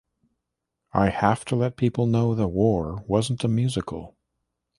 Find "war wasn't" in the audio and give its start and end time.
2.47-3.43